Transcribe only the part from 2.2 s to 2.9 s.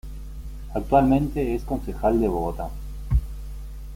Bogotá.